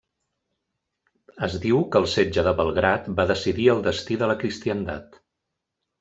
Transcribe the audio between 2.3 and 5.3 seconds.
de Belgrad va decidir el destí de la Cristiandat.